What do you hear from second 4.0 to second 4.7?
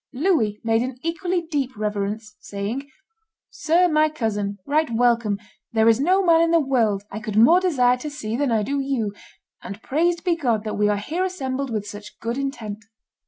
cousin,